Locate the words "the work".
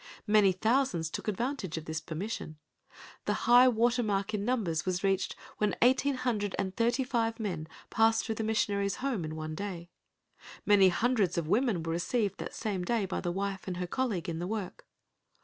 14.39-14.87